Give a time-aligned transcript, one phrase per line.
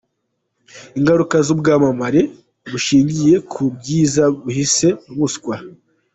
[0.97, 2.21] Ingaruka z’ubwamamare
[2.71, 5.55] bushingiye ku bwiza buhishe ubuswa.